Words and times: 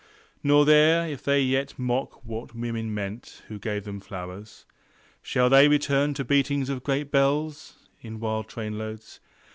Nor 0.41 0.65
there 0.65 1.07
if 1.07 1.23
they 1.23 1.43
yet 1.43 1.77
mock 1.77 2.25
what 2.25 2.55
women 2.55 2.91
meant 2.91 3.43
Who 3.49 3.59
gave 3.59 3.83
them 3.83 3.99
flowers. 3.99 4.65
Shall 5.21 5.47
they 5.47 5.67
return 5.67 6.15
to 6.15 6.25
beatings 6.25 6.69
of 6.69 6.81
great 6.83 7.11
bells 7.11 7.85
In 8.01 8.19
wild 8.19 8.47
trainloads? 8.47 9.19